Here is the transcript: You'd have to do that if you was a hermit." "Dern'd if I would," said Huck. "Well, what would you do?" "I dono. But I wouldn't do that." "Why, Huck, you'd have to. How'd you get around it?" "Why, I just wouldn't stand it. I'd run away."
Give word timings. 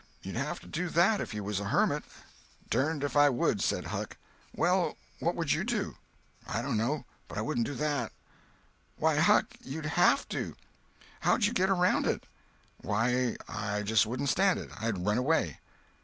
You'd 0.23 0.35
have 0.35 0.59
to 0.61 0.65
do 0.67 0.89
that 0.89 1.21
if 1.21 1.31
you 1.31 1.43
was 1.43 1.59
a 1.59 1.65
hermit." 1.65 2.03
"Dern'd 2.71 3.03
if 3.03 3.15
I 3.15 3.29
would," 3.29 3.61
said 3.61 3.85
Huck. 3.85 4.17
"Well, 4.51 4.97
what 5.19 5.35
would 5.35 5.51
you 5.51 5.63
do?" 5.63 5.95
"I 6.47 6.63
dono. 6.63 7.05
But 7.27 7.37
I 7.37 7.41
wouldn't 7.41 7.67
do 7.67 7.75
that." 7.75 8.11
"Why, 8.97 9.17
Huck, 9.17 9.45
you'd 9.63 9.85
have 9.85 10.27
to. 10.29 10.55
How'd 11.19 11.45
you 11.45 11.53
get 11.53 11.69
around 11.69 12.07
it?" 12.07 12.23
"Why, 12.79 13.37
I 13.47 13.83
just 13.83 14.07
wouldn't 14.07 14.29
stand 14.29 14.57
it. 14.57 14.71
I'd 14.75 15.05
run 15.05 15.19
away." 15.19 15.59